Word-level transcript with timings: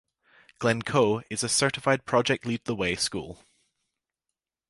Glencoe 0.57 1.21
is 1.29 1.43
a 1.43 1.47
certified 1.47 2.07
Project 2.07 2.43
Lead 2.47 2.65
The 2.65 2.73
Way 2.73 2.95
school. 2.95 3.43